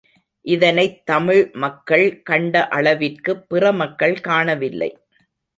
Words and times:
இதனைத் 0.45 1.05
தமிழ் 1.05 1.51
மக்கள் 1.53 2.21
கண்ட 2.23 2.67
அளவிற்குப் 2.71 3.45
பிற 3.47 3.71
மக்கள் 3.71 4.19
காணவில்லை. 4.19 4.91